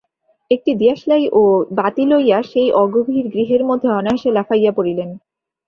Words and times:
একটি 0.51 0.71
দিয়াশলাই 0.75 1.25
ও 1.31 1.41
বাতি 1.71 2.03
লইয়া 2.05 2.39
সেই 2.43 2.69
অগভীর 2.83 3.25
গৃহের 3.27 3.61
মধ্যে 3.65 3.87
অনায়াসে 3.91 4.29
লাফাইয়া 4.31 4.71
পড়িলেন। 4.75 5.09